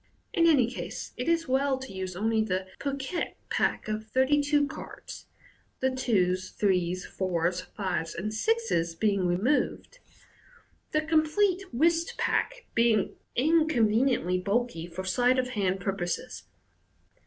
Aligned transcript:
In 0.33 0.47
any 0.47 0.65
case, 0.65 1.13
it 1.15 1.29
is 1.29 1.47
well 1.47 1.77
to 1.77 1.93
use 1.93 2.15
only 2.15 2.41
the 2.43 2.65
piquet 2.79 3.35
pack 3.51 3.87
of 3.87 4.07
thirty 4.07 4.41
two 4.41 4.65
cards 4.65 5.27
(the 5.79 5.91
twos, 5.91 6.49
threes, 6.49 7.05
fours, 7.05 7.61
fives, 7.77 8.15
and 8.15 8.33
sixes 8.33 8.95
being 8.95 9.27
removed), 9.27 9.99
the 10.91 11.01
complete 11.01 11.71
whist 11.71 12.17
pack 12.17 12.65
being 12.73 13.13
inconveniently 13.35 14.39
bulky 14.39 14.87
for 14.87 15.03
sleight 15.03 15.37
of 15.37 15.49
hand 15.49 15.79
purposes. 15.79 16.45